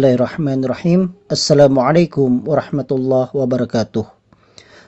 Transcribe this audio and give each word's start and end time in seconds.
Bismillahirrahmanirrahim. 0.00 1.12
Assalamualaikum 1.28 2.48
warahmatullahi 2.48 3.36
wabarakatuh. 3.36 4.08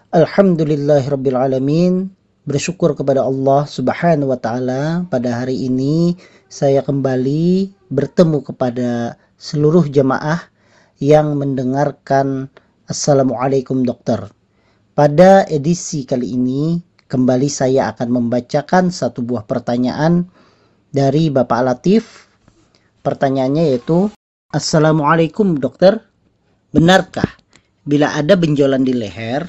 Alhamdulillahirabbil 0.08 1.36
alamin. 1.36 2.08
Bersyukur 2.48 2.96
kepada 2.96 3.20
Allah 3.20 3.68
Subhanahu 3.68 4.32
wa 4.32 4.40
taala 4.40 5.04
pada 5.12 5.44
hari 5.44 5.68
ini 5.68 6.16
saya 6.48 6.80
kembali 6.80 7.76
bertemu 7.92 8.40
kepada 8.40 9.20
seluruh 9.36 9.84
jemaah 9.84 10.48
yang 10.96 11.36
mendengarkan 11.36 12.48
Assalamualaikum 12.88 13.84
dokter. 13.84 14.32
Pada 14.96 15.44
edisi 15.44 16.08
kali 16.08 16.40
ini 16.40 16.80
kembali 17.12 17.52
saya 17.52 17.92
akan 17.92 18.16
membacakan 18.16 18.88
satu 18.88 19.20
buah 19.20 19.44
pertanyaan 19.44 20.24
dari 20.88 21.28
Bapak 21.28 21.60
Latif. 21.68 22.32
Pertanyaannya 23.04 23.76
yaitu 23.76 24.08
Assalamualaikum 24.52 25.56
dokter, 25.56 25.96
benarkah 26.76 27.40
bila 27.88 28.12
ada 28.12 28.36
benjolan 28.36 28.84
di 28.84 28.92
leher 28.92 29.48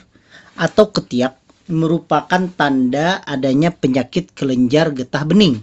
atau 0.56 0.96
ketiak 0.96 1.44
merupakan 1.68 2.48
tanda 2.56 3.20
adanya 3.28 3.76
penyakit 3.76 4.32
kelenjar 4.32 4.96
getah 4.96 5.28
bening? 5.28 5.60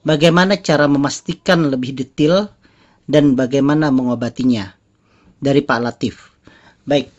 Bagaimana 0.00 0.56
cara 0.64 0.88
memastikan 0.88 1.68
lebih 1.68 1.92
detail 1.92 2.48
dan 3.04 3.36
bagaimana 3.36 3.92
mengobatinya? 3.92 4.72
Dari 5.36 5.60
Pak 5.60 5.80
Latif. 5.84 6.32
Baik, 6.88 7.12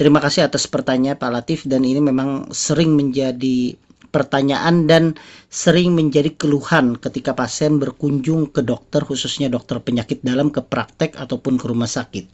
terima 0.00 0.16
kasih 0.24 0.48
atas 0.48 0.64
pertanyaan 0.64 1.20
Pak 1.20 1.28
Latif 1.28 1.68
dan 1.68 1.84
ini 1.84 2.00
memang 2.00 2.48
sering 2.56 2.96
menjadi 2.96 3.76
pertanyaan 4.16 4.88
dan 4.88 5.12
sering 5.52 5.92
menjadi 5.92 6.32
keluhan 6.32 6.96
ketika 6.96 7.36
pasien 7.36 7.76
berkunjung 7.76 8.48
ke 8.48 8.64
dokter 8.64 9.04
khususnya 9.04 9.52
dokter 9.52 9.76
penyakit 9.84 10.24
dalam 10.24 10.48
ke 10.48 10.64
praktek 10.64 11.20
ataupun 11.20 11.60
ke 11.60 11.66
rumah 11.68 11.88
sakit. 11.88 12.24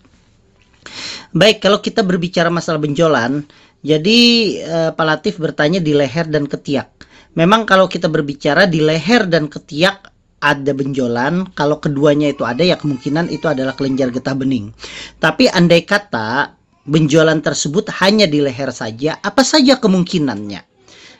Baik, 1.34 1.58
kalau 1.58 1.82
kita 1.82 2.06
berbicara 2.06 2.54
masalah 2.54 2.78
benjolan, 2.78 3.42
jadi 3.82 4.18
eh, 4.62 4.90
Pak 4.94 5.34
bertanya 5.42 5.82
di 5.82 5.90
leher 5.90 6.30
dan 6.30 6.46
ketiak. 6.46 7.02
Memang 7.34 7.66
kalau 7.66 7.90
kita 7.90 8.06
berbicara 8.06 8.70
di 8.70 8.78
leher 8.78 9.26
dan 9.26 9.50
ketiak 9.50 10.12
ada 10.42 10.72
benjolan, 10.74 11.48
kalau 11.54 11.78
keduanya 11.78 12.34
itu 12.34 12.42
ada 12.42 12.66
ya 12.66 12.74
kemungkinan 12.74 13.30
itu 13.30 13.46
adalah 13.46 13.78
kelenjar 13.78 14.10
getah 14.10 14.34
bening. 14.34 14.74
Tapi 15.22 15.46
andai 15.46 15.86
kata 15.86 16.58
benjolan 16.82 17.38
tersebut 17.40 17.94
hanya 18.02 18.26
di 18.26 18.42
leher 18.42 18.74
saja, 18.74 19.22
apa 19.22 19.46
saja 19.46 19.78
kemungkinannya? 19.78 20.71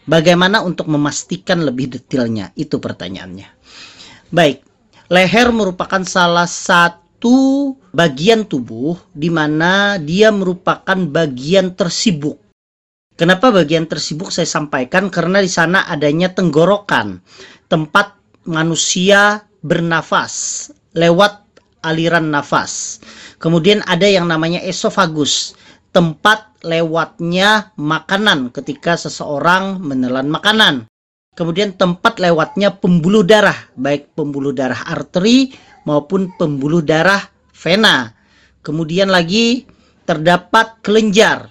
Bagaimana 0.02 0.66
untuk 0.66 0.90
memastikan 0.90 1.62
lebih 1.62 1.94
detailnya? 1.94 2.50
Itu 2.58 2.82
pertanyaannya. 2.82 3.48
Baik, 4.34 4.66
leher 5.06 5.48
merupakan 5.54 6.02
salah 6.02 6.50
satu 6.50 7.76
bagian 7.94 8.42
tubuh 8.48 8.98
di 9.14 9.30
mana 9.30 10.02
dia 10.02 10.34
merupakan 10.34 10.98
bagian 11.06 11.78
tersibuk. 11.78 12.42
Kenapa 13.14 13.54
bagian 13.54 13.86
tersibuk 13.86 14.34
saya 14.34 14.48
sampaikan? 14.48 15.06
Karena 15.12 15.38
di 15.38 15.46
sana 15.46 15.86
adanya 15.86 16.32
tenggorokan, 16.32 17.22
tempat 17.70 18.18
manusia 18.48 19.46
bernafas 19.62 20.66
lewat 20.98 21.38
aliran 21.86 22.32
nafas. 22.32 22.98
Kemudian 23.38 23.86
ada 23.86 24.06
yang 24.06 24.26
namanya 24.26 24.58
esofagus, 24.62 25.54
tempat 25.92 26.56
lewatnya 26.64 27.76
makanan 27.76 28.48
ketika 28.50 28.96
seseorang 28.96 29.78
menelan 29.78 30.32
makanan. 30.32 30.88
Kemudian 31.32 31.72
tempat 31.76 32.20
lewatnya 32.20 32.76
pembuluh 32.76 33.24
darah, 33.24 33.56
baik 33.76 34.12
pembuluh 34.12 34.52
darah 34.52 34.84
arteri 34.84 35.52
maupun 35.88 36.32
pembuluh 36.36 36.84
darah 36.84 37.24
vena. 37.56 38.12
Kemudian 38.60 39.08
lagi 39.08 39.64
terdapat 40.04 40.80
kelenjar. 40.84 41.48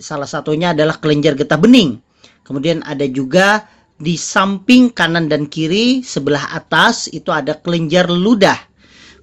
Salah 0.00 0.28
satunya 0.28 0.76
adalah 0.76 1.00
kelenjar 1.00 1.36
getah 1.36 1.60
bening. 1.60 2.00
Kemudian 2.44 2.84
ada 2.84 3.08
juga 3.08 3.68
di 3.96 4.16
samping 4.20 4.92
kanan 4.92 5.32
dan 5.32 5.48
kiri 5.48 6.04
sebelah 6.04 6.52
atas 6.52 7.08
itu 7.12 7.32
ada 7.32 7.56
kelenjar 7.56 8.08
ludah. 8.12 8.56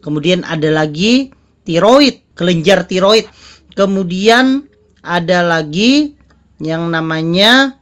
Kemudian 0.02 0.42
ada 0.48 0.72
lagi 0.74 1.30
tiroid, 1.68 2.34
kelenjar 2.34 2.90
tiroid 2.90 3.30
Kemudian 3.74 4.66
ada 5.04 5.46
lagi 5.46 6.16
yang 6.60 6.92
namanya 6.92 7.80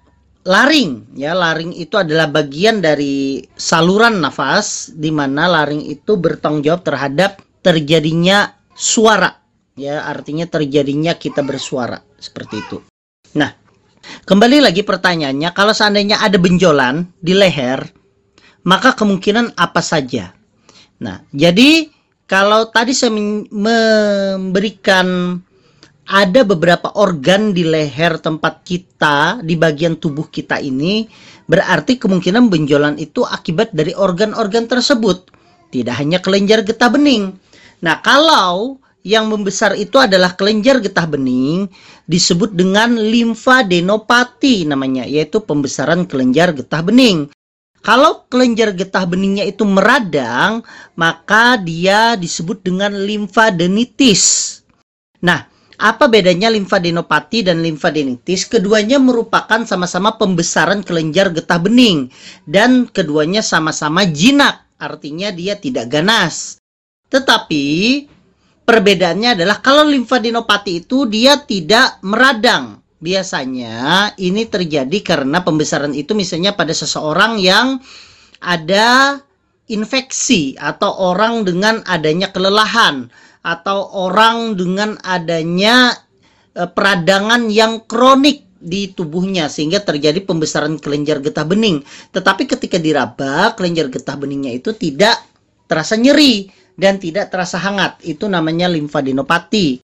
laring. 0.47 1.11
Ya 1.19 1.35
laring 1.35 1.75
itu 1.75 1.99
adalah 1.99 2.31
bagian 2.31 2.79
dari 2.79 3.43
saluran 3.59 4.23
nafas 4.23 4.95
di 4.95 5.11
mana 5.11 5.51
laring 5.51 5.83
itu 5.83 6.15
bertanggung 6.15 6.63
jawab 6.63 6.87
terhadap 6.87 7.43
terjadinya 7.59 8.55
suara. 8.71 9.35
Ya 9.77 10.07
artinya 10.07 10.47
terjadinya 10.49 11.13
kita 11.13 11.43
bersuara 11.45 12.01
seperti 12.17 12.55
itu. 12.63 12.81
Nah 13.37 13.53
kembali 14.23 14.63
lagi 14.63 14.81
pertanyaannya 14.87 15.51
kalau 15.51 15.75
seandainya 15.75 16.23
ada 16.23 16.39
benjolan 16.39 17.11
di 17.19 17.35
leher 17.35 17.83
maka 18.65 18.95
kemungkinan 18.95 19.53
apa 19.59 19.83
saja? 19.83 20.33
Nah 21.03 21.21
jadi 21.35 21.91
kalau 22.27 22.67
tadi 22.73 22.91
saya 22.91 23.13
memberikan 23.51 25.39
ada 26.07 26.47
beberapa 26.47 26.95
organ 26.95 27.51
di 27.51 27.68
leher 27.68 28.16
tempat 28.23 28.63
kita 28.63 29.44
di 29.44 29.59
bagian 29.59 30.00
tubuh 30.00 30.31
kita 30.31 30.56
ini 30.63 31.03
berarti 31.51 32.00
kemungkinan 32.00 32.47
benjolan 32.47 32.95
itu 32.95 33.28
akibat 33.28 33.75
dari 33.75 33.91
organ-organ 33.91 34.72
tersebut. 34.72 35.35
Tidak 35.67 35.91
hanya 35.91 36.23
kelenjar 36.23 36.63
getah 36.63 36.88
bening. 36.88 37.35
Nah 37.84 38.00
kalau 38.00 38.79
yang 39.03 39.28
membesar 39.28 39.75
itu 39.75 40.00
adalah 40.00 40.35
kelenjar 40.40 40.79
getah 40.79 41.07
bening 41.07 41.67
disebut 42.07 42.56
dengan 42.56 42.96
limfadenopati 42.96 44.63
namanya 44.63 45.03
yaitu 45.03 45.44
pembesaran 45.44 46.07
kelenjar 46.07 46.56
getah 46.56 46.88
bening. 46.88 47.28
Kalau 47.84 48.28
kelenjar 48.28 48.75
getah 48.75 49.03
beningnya 49.07 49.44
itu 49.44 49.67
meradang 49.67 50.63
maka 50.96 51.59
dia 51.59 52.16
disebut 52.16 52.63
dengan 52.63 52.96
limfadenitis 52.96 54.56
nah 55.17 55.50
apa 55.77 56.09
bedanya 56.09 56.49
limfadenopati 56.49 57.45
dan 57.45 57.61
limfadenitis? 57.61 58.49
Keduanya 58.49 58.97
merupakan 58.97 59.61
sama-sama 59.61 60.17
pembesaran 60.17 60.81
kelenjar 60.81 61.29
getah 61.29 61.61
bening 61.61 62.09
dan 62.49 62.89
keduanya 62.89 63.45
sama-sama 63.45 64.09
jinak, 64.09 64.66
artinya 64.81 65.29
dia 65.29 65.53
tidak 65.53 65.93
ganas. 65.93 66.57
Tetapi 67.13 67.66
perbedaannya 68.66 69.37
adalah 69.37 69.61
kalau 69.61 69.85
limfadenopati 69.85 70.81
itu 70.81 71.05
dia 71.05 71.45
tidak 71.45 72.01
meradang. 72.01 72.81
Biasanya 72.97 74.09
ini 74.17 74.49
terjadi 74.49 74.97
karena 75.05 75.45
pembesaran 75.45 75.93
itu 75.93 76.17
misalnya 76.17 76.57
pada 76.57 76.73
seseorang 76.73 77.37
yang 77.37 77.77
ada 78.41 79.21
infeksi 79.67 80.55
atau 80.59 80.91
orang 80.95 81.44
dengan 81.44 81.83
adanya 81.88 82.31
kelelahan 82.31 83.11
atau 83.44 83.88
orang 83.95 84.55
dengan 84.59 85.00
adanya 85.03 85.95
e, 86.55 86.63
peradangan 86.67 87.47
yang 87.51 87.83
kronik 87.88 88.47
di 88.57 88.89
tubuhnya 88.91 89.47
sehingga 89.47 89.79
terjadi 89.85 90.23
pembesaran 90.25 90.81
kelenjar 90.81 91.22
getah 91.22 91.45
bening. 91.45 91.85
Tetapi 92.11 92.50
ketika 92.50 92.81
diraba, 92.81 93.53
kelenjar 93.53 93.87
getah 93.87 94.17
beningnya 94.17 94.58
itu 94.58 94.73
tidak 94.73 95.22
terasa 95.69 95.96
nyeri 95.96 96.49
dan 96.73 96.97
tidak 96.97 97.29
terasa 97.29 97.61
hangat. 97.61 98.02
Itu 98.03 98.25
namanya 98.28 98.67
limfadenopati. 98.67 99.84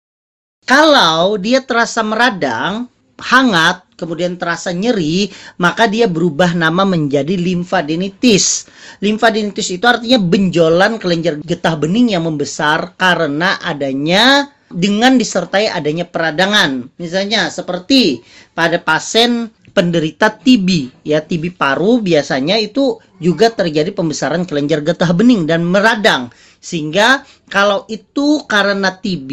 Kalau 0.63 1.36
dia 1.42 1.66
terasa 1.66 2.06
meradang, 2.06 2.88
hangat, 3.18 3.83
kemudian 4.01 4.42
terasa 4.42 4.74
nyeri, 4.74 5.30
maka 5.62 5.86
dia 5.86 6.09
berubah 6.09 6.57
nama 6.57 6.81
menjadi 6.81 7.38
limfadenitis. 7.38 8.65
Limfadenitis 9.06 9.69
itu 9.69 9.86
artinya 9.86 10.18
benjolan 10.18 10.98
kelenjar 10.98 11.38
getah 11.45 11.77
bening 11.77 12.18
yang 12.18 12.25
membesar 12.25 12.98
karena 12.98 13.62
adanya 13.62 14.50
dengan 14.74 15.21
disertai 15.21 15.69
adanya 15.69 16.09
peradangan. 16.09 16.89
Misalnya 16.98 17.53
seperti 17.53 18.25
pada 18.57 18.81
pasien 18.81 19.53
penderita 19.71 20.36
TB 20.36 21.01
ya 21.07 21.24
TB 21.24 21.56
paru 21.56 22.04
biasanya 22.04 22.59
itu 22.59 23.00
juga 23.24 23.47
terjadi 23.51 23.95
pembesaran 23.95 24.44
kelenjar 24.44 24.83
getah 24.83 25.12
bening 25.15 25.47
dan 25.47 25.63
meradang 25.63 26.27
sehingga 26.62 27.25
kalau 27.50 27.90
itu 27.90 28.46
karena 28.46 28.94
TB, 28.94 29.30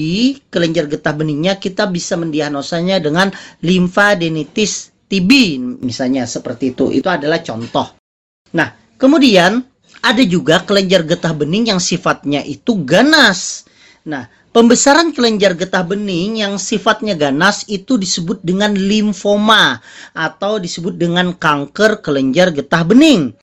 kelenjar 0.48 0.88
getah 0.88 1.12
beningnya 1.12 1.60
kita 1.60 1.84
bisa 1.84 2.16
mendiagnosanya 2.16 3.04
dengan 3.04 3.28
limfadenitis 3.60 4.96
TB 5.12 5.30
misalnya 5.84 6.24
seperti 6.24 6.72
itu. 6.72 6.88
Itu 6.88 7.12
adalah 7.12 7.44
contoh. 7.44 7.92
Nah, 8.56 8.72
kemudian 8.96 9.60
ada 10.00 10.24
juga 10.24 10.64
kelenjar 10.64 11.04
getah 11.04 11.36
bening 11.36 11.68
yang 11.68 11.80
sifatnya 11.84 12.40
itu 12.48 12.80
ganas. 12.80 13.68
Nah, 14.08 14.24
pembesaran 14.56 15.12
kelenjar 15.12 15.52
getah 15.52 15.84
bening 15.84 16.40
yang 16.40 16.56
sifatnya 16.56 17.12
ganas 17.12 17.68
itu 17.68 18.00
disebut 18.00 18.40
dengan 18.40 18.72
limfoma 18.72 19.84
atau 20.16 20.56
disebut 20.56 20.96
dengan 20.96 21.36
kanker 21.36 22.00
kelenjar 22.00 22.56
getah 22.56 22.88
bening. 22.88 23.36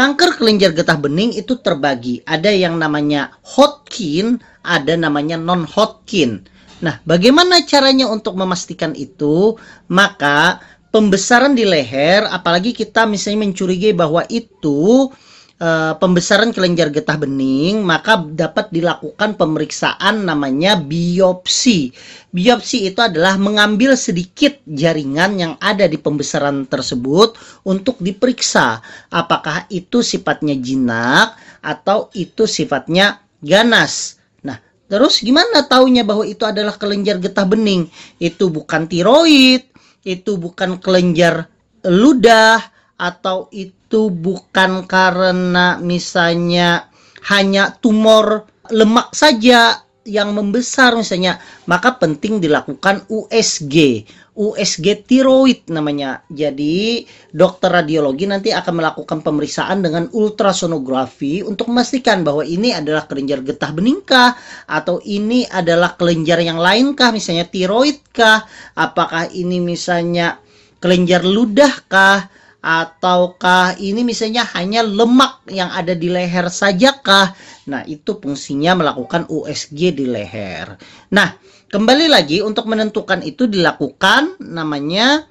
Kanker 0.00 0.40
kelenjar 0.40 0.72
getah 0.72 0.96
bening 0.96 1.36
itu 1.36 1.60
terbagi. 1.60 2.24
Ada 2.24 2.48
yang 2.48 2.80
namanya 2.80 3.36
Hodgkin, 3.44 4.40
ada 4.64 4.96
namanya 4.96 5.36
non-Hodgkin. 5.36 6.48
Nah, 6.80 7.04
bagaimana 7.04 7.60
caranya 7.68 8.08
untuk 8.08 8.32
memastikan 8.40 8.96
itu? 8.96 9.60
Maka 9.92 10.64
pembesaran 10.88 11.52
di 11.52 11.68
leher, 11.68 12.24
apalagi 12.32 12.72
kita 12.72 13.04
misalnya 13.04 13.44
mencurigai 13.44 13.92
bahwa 13.92 14.24
itu 14.32 15.12
uh, 15.60 15.94
pembesaran 16.00 16.50
kelenjar 16.50 16.90
getah 16.90 17.20
bening, 17.20 17.84
maka 17.84 18.18
dapat 18.18 18.72
dilakukan 18.72 19.36
pemeriksaan 19.36 20.24
namanya 20.26 20.80
biopsi. 20.80 21.92
Biopsi 22.32 22.88
itu 22.88 22.98
adalah 22.98 23.36
mengambil 23.36 23.94
sedikit 23.94 24.58
jaringan 24.66 25.36
yang 25.38 25.54
ada 25.60 25.86
di 25.86 26.00
pembesaran 26.00 26.66
tersebut 26.66 27.36
untuk 27.68 28.00
diperiksa 28.00 28.80
apakah 29.12 29.68
itu 29.68 30.00
sifatnya 30.00 30.56
jinak 30.56 31.36
atau 31.60 32.08
itu 32.16 32.48
sifatnya 32.48 33.20
ganas. 33.44 34.16
Nah, 34.40 34.56
terus 34.88 35.20
gimana 35.20 35.68
taunya 35.68 36.02
bahwa 36.02 36.24
itu 36.24 36.42
adalah 36.48 36.74
kelenjar 36.74 37.20
getah 37.20 37.44
bening? 37.44 37.92
Itu 38.16 38.48
bukan 38.48 38.88
tiroid, 38.88 39.68
itu 40.06 40.40
bukan 40.40 40.80
kelenjar 40.80 41.50
ludah 41.84 42.79
atau 43.00 43.48
itu 43.48 44.12
bukan 44.12 44.84
karena 44.84 45.80
misalnya 45.80 46.92
hanya 47.32 47.72
tumor 47.80 48.44
lemak 48.68 49.16
saja 49.16 49.80
yang 50.04 50.36
membesar 50.36 50.92
misalnya 50.96 51.40
maka 51.64 51.96
penting 51.96 52.44
dilakukan 52.44 53.08
USG 53.08 54.04
USG 54.40 55.04
tiroid 55.04 55.68
namanya. 55.68 56.24
Jadi 56.32 57.04
dokter 57.28 57.68
radiologi 57.68 58.24
nanti 58.24 58.48
akan 58.56 58.80
melakukan 58.80 59.20
pemeriksaan 59.20 59.84
dengan 59.84 60.08
ultrasonografi 60.16 61.44
untuk 61.44 61.68
memastikan 61.68 62.24
bahwa 62.24 62.40
ini 62.40 62.72
adalah 62.72 63.04
kelenjar 63.04 63.44
getah 63.44 63.68
beningkah 63.76 64.32
atau 64.64 64.96
ini 65.04 65.44
adalah 65.44 65.92
kelenjar 66.00 66.40
yang 66.40 66.56
lainkah 66.56 67.12
misalnya 67.12 67.44
tiroid 67.52 68.00
kah 68.16 68.48
apakah 68.80 69.28
ini 69.28 69.60
misalnya 69.60 70.40
kelenjar 70.80 71.20
ludah 71.20 71.84
kah 71.84 72.24
ataukah 72.60 73.80
ini 73.80 74.04
misalnya 74.04 74.44
hanya 74.56 74.84
lemak 74.84 75.44
yang 75.48 75.72
ada 75.72 75.96
di 75.96 76.12
leher 76.12 76.48
sajakah? 76.52 77.32
Nah, 77.68 77.82
itu 77.88 78.16
fungsinya 78.20 78.76
melakukan 78.76 79.24
USG 79.28 79.96
di 79.96 80.04
leher. 80.04 80.76
Nah, 81.12 81.36
kembali 81.72 82.06
lagi 82.08 82.44
untuk 82.44 82.68
menentukan 82.68 83.24
itu 83.24 83.48
dilakukan 83.48 84.40
namanya 84.40 85.24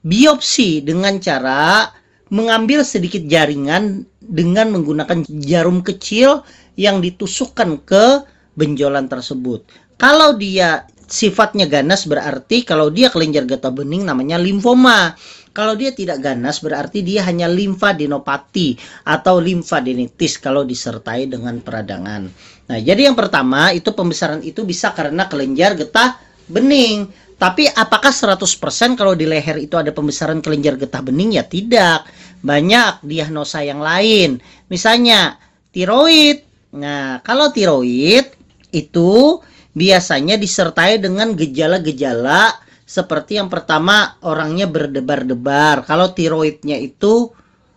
biopsi 0.00 0.80
dengan 0.80 1.20
cara 1.20 1.92
mengambil 2.32 2.86
sedikit 2.86 3.20
jaringan 3.26 4.06
dengan 4.22 4.72
menggunakan 4.72 5.26
jarum 5.44 5.84
kecil 5.84 6.46
yang 6.78 7.04
ditusukkan 7.04 7.82
ke 7.84 8.24
benjolan 8.56 9.10
tersebut. 9.10 9.66
Kalau 10.00 10.38
dia 10.38 10.88
sifatnya 11.10 11.66
ganas 11.66 12.06
berarti 12.06 12.62
kalau 12.62 12.88
dia 12.88 13.10
kelenjar 13.10 13.44
getah 13.44 13.74
bening 13.74 14.06
namanya 14.06 14.38
limfoma. 14.38 15.18
Kalau 15.50 15.74
dia 15.74 15.90
tidak 15.90 16.22
ganas 16.22 16.62
berarti 16.62 17.02
dia 17.02 17.26
hanya 17.26 17.50
limfadenopati 17.50 18.78
atau 19.02 19.42
limfadenitis 19.42 20.38
kalau 20.38 20.62
disertai 20.62 21.26
dengan 21.26 21.58
peradangan. 21.58 22.30
Nah, 22.70 22.78
jadi 22.78 23.10
yang 23.10 23.18
pertama 23.18 23.74
itu 23.74 23.90
pembesaran 23.90 24.46
itu 24.46 24.62
bisa 24.62 24.94
karena 24.94 25.26
kelenjar 25.26 25.74
getah 25.74 26.22
bening. 26.46 27.10
Tapi 27.34 27.66
apakah 27.66 28.14
100% 28.14 28.94
kalau 28.94 29.18
di 29.18 29.26
leher 29.26 29.58
itu 29.58 29.74
ada 29.74 29.90
pembesaran 29.90 30.38
kelenjar 30.38 30.78
getah 30.78 31.02
bening? 31.02 31.34
Ya 31.34 31.42
tidak. 31.42 32.06
Banyak 32.46 33.02
diagnosa 33.02 33.66
yang 33.66 33.82
lain. 33.82 34.38
Misalnya 34.70 35.34
tiroid. 35.74 36.46
Nah, 36.78 37.18
kalau 37.26 37.50
tiroid 37.50 38.38
itu 38.70 39.42
biasanya 39.74 40.38
disertai 40.38 41.02
dengan 41.02 41.34
gejala-gejala 41.34 42.69
seperti 42.90 43.38
yang 43.38 43.46
pertama 43.46 44.18
orangnya 44.26 44.66
berdebar-debar. 44.66 45.86
Kalau 45.86 46.10
tiroidnya 46.10 46.74
itu 46.74 47.30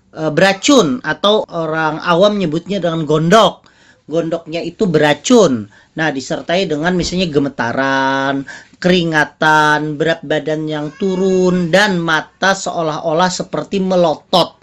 e, 0.10 0.34
beracun 0.34 1.06
atau 1.06 1.46
orang 1.46 2.02
awam 2.02 2.42
nyebutnya 2.42 2.82
dengan 2.82 3.06
gondok. 3.06 3.62
Gondoknya 4.10 4.66
itu 4.66 4.90
beracun. 4.90 5.70
Nah, 5.94 6.10
disertai 6.10 6.66
dengan 6.66 6.98
misalnya 6.98 7.30
gemetaran, 7.30 8.42
keringatan, 8.82 10.02
berat 10.02 10.26
badan 10.26 10.66
yang 10.66 10.90
turun 10.98 11.70
dan 11.70 12.02
mata 12.02 12.58
seolah-olah 12.58 13.30
seperti 13.30 13.78
melotot. 13.86 14.60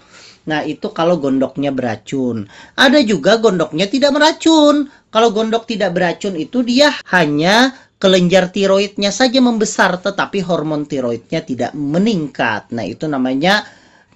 Nah, 0.51 0.67
itu 0.67 0.91
kalau 0.91 1.23
gondoknya 1.23 1.71
beracun. 1.71 2.51
Ada 2.75 3.07
juga 3.07 3.39
gondoknya 3.39 3.87
tidak 3.87 4.19
beracun. 4.19 4.91
Kalau 5.15 5.31
gondok 5.31 5.71
tidak 5.71 5.95
beracun 5.95 6.35
itu 6.35 6.67
dia 6.67 6.91
hanya 7.15 7.71
kelenjar 8.01 8.49
tiroidnya 8.49 9.13
saja 9.13 9.45
membesar 9.45 10.01
tetapi 10.01 10.41
hormon 10.41 10.89
tiroidnya 10.89 11.45
tidak 11.45 11.77
meningkat. 11.77 12.73
Nah, 12.73 12.89
itu 12.89 13.05
namanya 13.05 13.61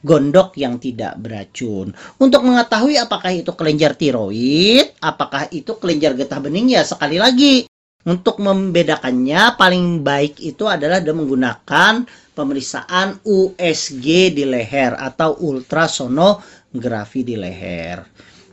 gondok 0.01 0.57
yang 0.57 0.81
tidak 0.81 1.21
beracun. 1.21 1.93
Untuk 2.17 2.41
mengetahui 2.49 2.97
apakah 2.97 3.37
itu 3.37 3.53
kelenjar 3.53 3.93
tiroid, 3.93 4.97
apakah 5.05 5.53
itu 5.53 5.77
kelenjar 5.77 6.17
getah 6.17 6.41
bening 6.41 6.73
ya 6.73 6.81
sekali 6.81 7.21
lagi 7.21 7.69
untuk 8.09 8.41
membedakannya 8.41 9.57
paling 9.61 10.01
baik 10.01 10.41
itu 10.41 10.65
adalah 10.65 11.05
dengan 11.05 11.25
menggunakan 11.25 12.09
pemeriksaan 12.33 13.21
USG 13.21 14.33
di 14.33 14.45
leher 14.49 14.97
atau 14.97 15.45
ultrasonografi 15.45 17.21
di 17.21 17.37
leher. 17.37 18.01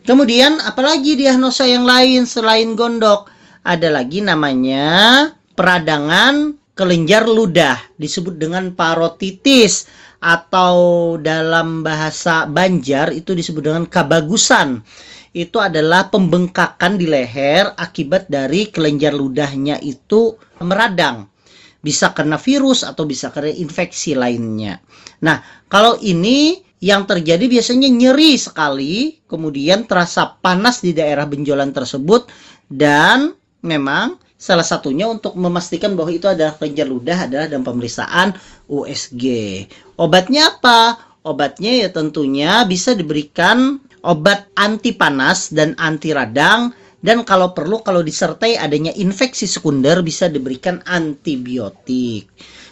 Kemudian 0.03 0.59
apalagi 0.59 1.15
diagnosa 1.15 1.63
yang 1.63 1.87
lain 1.87 2.27
selain 2.27 2.75
gondok? 2.75 3.30
Ada 3.61 3.93
lagi 3.93 4.25
namanya 4.25 5.29
peradangan 5.53 6.57
kelenjar 6.73 7.29
ludah 7.29 7.77
disebut 7.99 8.41
dengan 8.41 8.73
parotitis 8.73 9.85
atau 10.21 11.13
dalam 11.21 11.85
bahasa 11.85 12.49
Banjar 12.49 13.13
itu 13.13 13.37
disebut 13.37 13.61
dengan 13.61 13.85
kabagusan. 13.85 14.81
Itu 15.31 15.63
adalah 15.63 16.11
pembengkakan 16.11 16.99
di 16.99 17.07
leher 17.07 17.71
akibat 17.77 18.27
dari 18.27 18.67
kelenjar 18.67 19.15
ludahnya 19.15 19.79
itu 19.79 20.35
meradang. 20.59 21.29
Bisa 21.81 22.13
karena 22.13 22.37
virus 22.37 22.85
atau 22.85 23.09
bisa 23.09 23.33
karena 23.33 23.55
infeksi 23.55 24.13
lainnya. 24.13 24.77
Nah, 25.25 25.41
kalau 25.71 25.97
ini 25.97 26.61
yang 26.81 27.05
terjadi 27.05 27.45
biasanya 27.45 27.89
nyeri 27.89 28.37
sekali, 28.37 29.21
kemudian 29.25 29.85
terasa 29.85 30.37
panas 30.41 30.81
di 30.81 30.93
daerah 30.93 31.25
benjolan 31.25 31.73
tersebut 31.73 32.29
dan 32.69 33.33
memang 33.61 34.17
salah 34.41 34.65
satunya 34.65 35.05
untuk 35.05 35.37
memastikan 35.37 35.93
bahwa 35.93 36.09
itu 36.09 36.25
adalah 36.25 36.57
kelenjar 36.57 36.89
ludah 36.89 37.17
adalah 37.29 37.45
dalam 37.45 37.61
pemeriksaan 37.61 38.33
USG. 38.65 39.25
Obatnya 40.01 40.57
apa? 40.57 40.97
Obatnya 41.21 41.85
ya 41.85 41.89
tentunya 41.93 42.65
bisa 42.65 42.97
diberikan 42.97 43.77
obat 44.01 44.49
anti 44.57 44.97
panas 44.97 45.53
dan 45.53 45.77
anti 45.77 46.09
radang 46.09 46.73
dan 47.05 47.21
kalau 47.21 47.53
perlu 47.53 47.85
kalau 47.85 48.01
disertai 48.01 48.57
adanya 48.57 48.89
infeksi 48.97 49.45
sekunder 49.45 50.01
bisa 50.01 50.25
diberikan 50.25 50.81
antibiotik. 50.89 52.29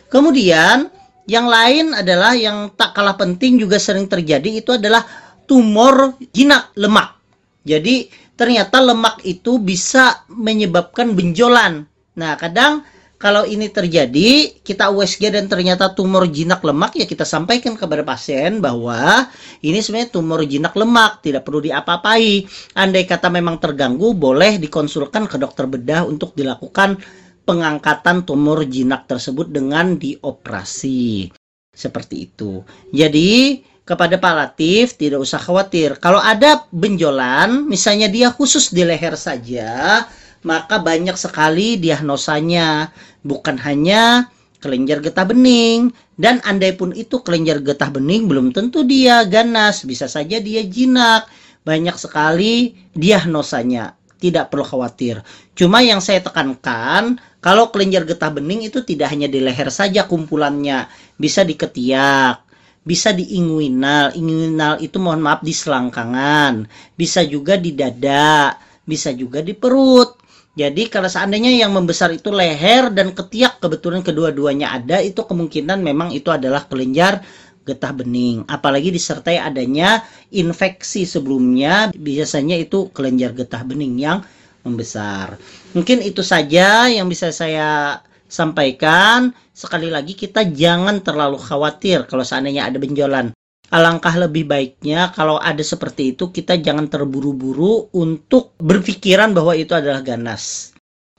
Kemudian 0.09 0.89
yang 1.29 1.45
lain 1.45 1.93
adalah 1.93 2.33
yang 2.33 2.73
tak 2.73 2.97
kalah 2.97 3.13
penting 3.13 3.61
juga 3.61 3.77
sering 3.77 4.09
terjadi 4.09 4.65
itu 4.65 4.73
adalah 4.73 5.05
tumor 5.45 6.17
jinak 6.33 6.73
lemak. 6.73 7.17
Jadi 7.61 8.09
ternyata 8.39 8.79
lemak 8.79 9.19
itu 9.27 9.59
bisa 9.59 10.23
menyebabkan 10.31 11.11
benjolan. 11.11 11.83
Nah, 12.15 12.39
kadang 12.39 12.87
kalau 13.19 13.43
ini 13.43 13.67
terjadi, 13.67 14.63
kita 14.63 14.95
USG 14.95 15.27
dan 15.27 15.51
ternyata 15.51 15.91
tumor 15.91 16.23
jinak 16.31 16.63
lemak, 16.63 16.95
ya 16.95 17.03
kita 17.03 17.27
sampaikan 17.27 17.75
kepada 17.75 17.99
pasien 18.07 18.63
bahwa 18.63 19.27
ini 19.59 19.83
sebenarnya 19.83 20.15
tumor 20.15 20.39
jinak 20.47 20.71
lemak, 20.71 21.19
tidak 21.19 21.43
perlu 21.43 21.59
diapa-apai. 21.59 22.47
Andai 22.79 23.03
kata 23.03 23.27
memang 23.27 23.59
terganggu, 23.59 24.15
boleh 24.15 24.55
dikonsulkan 24.55 25.27
ke 25.27 25.35
dokter 25.35 25.67
bedah 25.67 26.07
untuk 26.07 26.31
dilakukan 26.31 26.95
pengangkatan 27.43 28.23
tumor 28.23 28.63
jinak 28.63 29.03
tersebut 29.03 29.51
dengan 29.51 29.99
dioperasi. 29.99 31.27
Seperti 31.75 32.15
itu. 32.23 32.63
Jadi, 32.95 33.59
kepada 33.89 34.21
Pak 34.21 34.33
Latif 34.37 34.93
tidak 35.01 35.25
usah 35.25 35.41
khawatir. 35.41 35.97
Kalau 35.97 36.21
ada 36.21 36.69
benjolan, 36.69 37.65
misalnya 37.65 38.05
dia 38.05 38.29
khusus 38.29 38.69
di 38.69 38.85
leher 38.85 39.17
saja, 39.17 40.05
maka 40.45 40.77
banyak 40.77 41.17
sekali 41.17 41.81
diagnosanya. 41.81 42.93
Bukan 43.25 43.57
hanya 43.57 44.29
kelenjar 44.61 45.01
getah 45.01 45.25
bening 45.25 45.89
dan 46.21 46.37
andai 46.45 46.77
pun 46.77 46.93
itu 46.93 47.17
kelenjar 47.25 47.65
getah 47.65 47.89
bening 47.89 48.29
belum 48.29 48.53
tentu 48.53 48.85
dia 48.85 49.25
ganas, 49.25 49.81
bisa 49.81 50.05
saja 50.05 50.37
dia 50.37 50.61
jinak. 50.61 51.25
Banyak 51.65 51.97
sekali 51.97 52.77
diagnosanya. 52.93 53.97
Tidak 54.19 54.51
perlu 54.51 54.67
khawatir. 54.67 55.23
Cuma 55.55 55.79
yang 55.79 56.03
saya 56.03 56.19
tekankan, 56.19 57.17
kalau 57.39 57.71
kelenjar 57.71 58.03
getah 58.03 58.29
bening 58.29 58.67
itu 58.67 58.83
tidak 58.83 59.15
hanya 59.15 59.31
di 59.31 59.39
leher 59.39 59.71
saja 59.71 60.03
kumpulannya, 60.11 60.91
bisa 61.15 61.47
di 61.47 61.55
ketiak, 61.55 62.48
bisa 62.83 63.11
di 63.15 63.37
inguinal. 63.37 64.15
Inguinal 64.15 64.79
itu 64.81 64.97
mohon 64.97 65.23
maaf 65.23 65.43
di 65.43 65.53
selangkangan, 65.53 66.67
bisa 66.95 67.23
juga 67.25 67.55
di 67.55 67.75
dada, 67.75 68.55
bisa 68.83 69.13
juga 69.13 69.43
di 69.43 69.53
perut. 69.53 70.17
Jadi 70.59 70.91
kalau 70.91 71.07
seandainya 71.07 71.55
yang 71.55 71.71
membesar 71.71 72.11
itu 72.11 72.35
leher 72.35 72.91
dan 72.91 73.15
ketiak 73.15 73.63
kebetulan 73.63 74.03
kedua-duanya 74.03 74.75
ada, 74.75 74.99
itu 74.99 75.23
kemungkinan 75.23 75.79
memang 75.79 76.11
itu 76.11 76.27
adalah 76.33 76.67
kelenjar 76.67 77.23
getah 77.63 77.93
bening. 77.93 78.43
Apalagi 78.49 78.89
disertai 78.89 79.39
adanya 79.39 80.03
infeksi 80.33 81.05
sebelumnya, 81.05 81.93
biasanya 81.95 82.57
itu 82.59 82.89
kelenjar 82.91 83.31
getah 83.37 83.63
bening 83.63 84.01
yang 84.01 84.19
membesar. 84.65 85.39
Mungkin 85.71 86.03
itu 86.03 86.25
saja 86.25 86.91
yang 86.91 87.07
bisa 87.07 87.31
saya 87.31 88.01
sampaikan. 88.29 89.33
Sekali 89.51 89.91
lagi 89.91 90.15
kita 90.15 90.47
jangan 90.47 91.01
terlalu 91.01 91.41
khawatir 91.41 92.07
kalau 92.07 92.23
seandainya 92.23 92.69
ada 92.69 92.77
benjolan. 92.79 93.33
Alangkah 93.69 94.17
lebih 94.17 94.49
baiknya 94.49 95.13
kalau 95.13 95.37
ada 95.37 95.61
seperti 95.61 96.17
itu 96.17 96.33
kita 96.33 96.57
jangan 96.57 96.89
terburu-buru 96.89 97.91
untuk 97.93 98.57
berpikiran 98.57 99.33
bahwa 99.35 99.53
itu 99.53 99.75
adalah 99.77 100.01
ganas. 100.01 100.73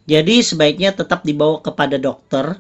Jadi 0.09 0.43
sebaiknya 0.43 0.91
tetap 0.91 1.23
dibawa 1.23 1.63
kepada 1.63 1.95
dokter, 1.95 2.59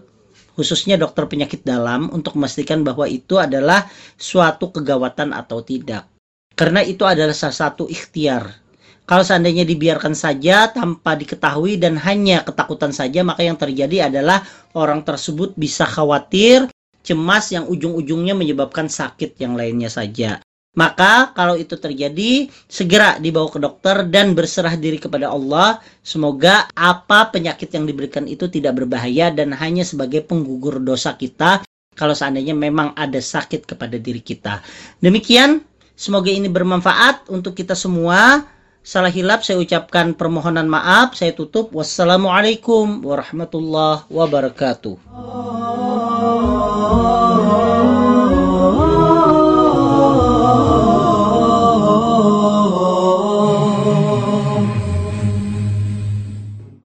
khususnya 0.54 0.94
dokter 0.94 1.26
penyakit 1.26 1.66
dalam 1.66 2.06
untuk 2.14 2.38
memastikan 2.38 2.86
bahwa 2.86 3.10
itu 3.10 3.42
adalah 3.42 3.90
suatu 4.14 4.70
kegawatan 4.70 5.34
atau 5.34 5.58
tidak. 5.66 6.06
Karena 6.54 6.86
itu 6.86 7.02
adalah 7.02 7.34
salah 7.34 7.72
satu 7.72 7.90
ikhtiar. 7.90 8.69
Kalau 9.10 9.26
seandainya 9.26 9.66
dibiarkan 9.66 10.14
saja 10.14 10.70
tanpa 10.70 11.18
diketahui 11.18 11.82
dan 11.82 11.98
hanya 11.98 12.46
ketakutan 12.46 12.94
saja, 12.94 13.26
maka 13.26 13.42
yang 13.42 13.58
terjadi 13.58 14.06
adalah 14.06 14.46
orang 14.70 15.02
tersebut 15.02 15.58
bisa 15.58 15.82
khawatir 15.82 16.70
cemas 17.02 17.50
yang 17.50 17.66
ujung-ujungnya 17.66 18.38
menyebabkan 18.38 18.86
sakit 18.86 19.34
yang 19.42 19.58
lainnya 19.58 19.90
saja. 19.90 20.38
Maka 20.78 21.34
kalau 21.34 21.58
itu 21.58 21.74
terjadi, 21.74 22.46
segera 22.70 23.18
dibawa 23.18 23.50
ke 23.50 23.58
dokter 23.58 24.06
dan 24.06 24.38
berserah 24.38 24.78
diri 24.78 25.02
kepada 25.02 25.26
Allah. 25.26 25.82
Semoga 26.06 26.70
apa 26.78 27.34
penyakit 27.34 27.74
yang 27.74 27.90
diberikan 27.90 28.30
itu 28.30 28.46
tidak 28.46 28.78
berbahaya 28.78 29.34
dan 29.34 29.50
hanya 29.58 29.82
sebagai 29.82 30.22
penggugur 30.22 30.78
dosa 30.78 31.18
kita 31.18 31.66
kalau 31.98 32.14
seandainya 32.14 32.54
memang 32.54 32.94
ada 32.94 33.18
sakit 33.18 33.66
kepada 33.66 33.98
diri 33.98 34.22
kita. 34.22 34.62
Demikian, 35.02 35.66
semoga 35.98 36.30
ini 36.30 36.46
bermanfaat 36.46 37.26
untuk 37.34 37.58
kita 37.58 37.74
semua. 37.74 38.46
Salah 38.80 39.12
hilap 39.12 39.44
saya 39.44 39.60
ucapkan 39.60 40.16
permohonan 40.16 40.64
maaf. 40.64 41.12
Saya 41.12 41.36
tutup. 41.36 41.68
Wassalamualaikum 41.76 43.04
warahmatullahi 43.04 44.08
wabarakatuh. 44.08 44.96